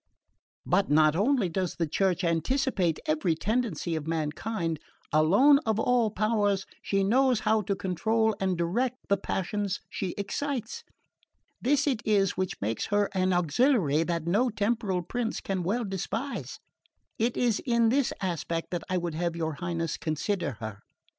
"But 0.65 0.89
not 0.89 1.15
only 1.15 1.47
does 1.47 1.75
the 1.75 1.85
Church 1.85 2.23
anticipate 2.23 2.99
every 3.05 3.35
tendency 3.35 3.95
of 3.95 4.07
mankind; 4.07 4.79
alone 5.13 5.59
of 5.63 5.79
all 5.79 6.09
powers 6.09 6.65
she 6.81 7.03
knows 7.03 7.41
how 7.41 7.61
to 7.61 7.75
control 7.75 8.35
and 8.39 8.57
direct 8.57 8.97
the 9.09 9.17
passions 9.17 9.79
she 9.91 10.15
excites. 10.17 10.83
This 11.61 11.85
it 11.85 12.01
is 12.03 12.31
which 12.35 12.59
makes 12.59 12.87
her 12.87 13.09
an 13.13 13.31
auxiliary 13.31 14.01
that 14.01 14.25
no 14.25 14.49
temporal 14.49 15.03
prince 15.03 15.39
can 15.39 15.61
well 15.61 15.85
despise. 15.85 16.57
It 17.19 17.37
is 17.37 17.61
in 17.63 17.89
this 17.89 18.11
aspect 18.23 18.71
that 18.71 18.81
I 18.89 18.97
would 18.97 19.13
have 19.13 19.35
your 19.35 19.53
Highness 19.61 19.97
consider 19.97 20.53
her. 20.53 20.79